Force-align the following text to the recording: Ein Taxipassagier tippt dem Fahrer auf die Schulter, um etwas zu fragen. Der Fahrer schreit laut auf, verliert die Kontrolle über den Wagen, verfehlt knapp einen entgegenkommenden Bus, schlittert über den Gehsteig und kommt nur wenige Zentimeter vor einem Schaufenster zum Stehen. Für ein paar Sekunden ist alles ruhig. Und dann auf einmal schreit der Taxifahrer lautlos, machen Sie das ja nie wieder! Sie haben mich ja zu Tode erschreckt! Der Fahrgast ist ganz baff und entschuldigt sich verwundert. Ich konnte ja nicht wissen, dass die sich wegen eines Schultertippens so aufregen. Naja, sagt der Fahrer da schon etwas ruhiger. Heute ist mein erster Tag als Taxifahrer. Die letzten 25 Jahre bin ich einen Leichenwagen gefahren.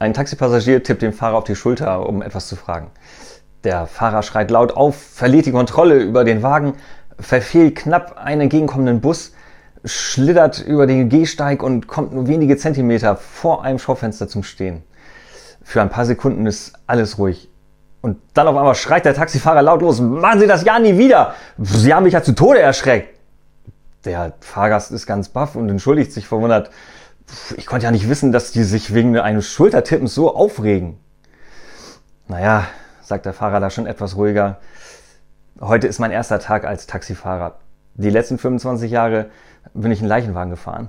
Ein 0.00 0.14
Taxipassagier 0.14 0.82
tippt 0.82 1.02
dem 1.02 1.12
Fahrer 1.12 1.36
auf 1.36 1.44
die 1.44 1.54
Schulter, 1.54 2.08
um 2.08 2.22
etwas 2.22 2.48
zu 2.48 2.56
fragen. 2.56 2.90
Der 3.64 3.86
Fahrer 3.86 4.22
schreit 4.22 4.50
laut 4.50 4.72
auf, 4.72 4.96
verliert 4.96 5.44
die 5.44 5.52
Kontrolle 5.52 5.96
über 5.96 6.24
den 6.24 6.42
Wagen, 6.42 6.72
verfehlt 7.18 7.76
knapp 7.76 8.16
einen 8.16 8.40
entgegenkommenden 8.40 9.02
Bus, 9.02 9.34
schlittert 9.84 10.64
über 10.66 10.86
den 10.86 11.10
Gehsteig 11.10 11.62
und 11.62 11.86
kommt 11.86 12.14
nur 12.14 12.28
wenige 12.28 12.56
Zentimeter 12.56 13.14
vor 13.14 13.62
einem 13.62 13.78
Schaufenster 13.78 14.26
zum 14.26 14.42
Stehen. 14.42 14.82
Für 15.62 15.82
ein 15.82 15.90
paar 15.90 16.06
Sekunden 16.06 16.46
ist 16.46 16.72
alles 16.86 17.18
ruhig. 17.18 17.50
Und 18.00 18.16
dann 18.32 18.48
auf 18.48 18.56
einmal 18.56 18.76
schreit 18.76 19.04
der 19.04 19.12
Taxifahrer 19.12 19.60
lautlos, 19.60 20.00
machen 20.00 20.40
Sie 20.40 20.46
das 20.46 20.64
ja 20.64 20.78
nie 20.78 20.96
wieder! 20.96 21.34
Sie 21.58 21.92
haben 21.92 22.04
mich 22.04 22.14
ja 22.14 22.22
zu 22.22 22.34
Tode 22.34 22.60
erschreckt! 22.60 23.18
Der 24.06 24.32
Fahrgast 24.40 24.92
ist 24.92 25.06
ganz 25.06 25.28
baff 25.28 25.56
und 25.56 25.68
entschuldigt 25.68 26.10
sich 26.10 26.26
verwundert. 26.26 26.70
Ich 27.56 27.66
konnte 27.66 27.84
ja 27.84 27.90
nicht 27.90 28.08
wissen, 28.08 28.32
dass 28.32 28.52
die 28.52 28.64
sich 28.64 28.94
wegen 28.94 29.16
eines 29.18 29.48
Schultertippens 29.50 30.14
so 30.14 30.34
aufregen. 30.34 30.98
Naja, 32.28 32.66
sagt 33.02 33.26
der 33.26 33.32
Fahrer 33.32 33.60
da 33.60 33.70
schon 33.70 33.86
etwas 33.86 34.16
ruhiger. 34.16 34.60
Heute 35.60 35.86
ist 35.86 35.98
mein 35.98 36.10
erster 36.10 36.38
Tag 36.38 36.64
als 36.64 36.86
Taxifahrer. 36.86 37.58
Die 37.94 38.10
letzten 38.10 38.38
25 38.38 38.90
Jahre 38.90 39.30
bin 39.74 39.90
ich 39.90 40.00
einen 40.00 40.08
Leichenwagen 40.08 40.50
gefahren. 40.50 40.88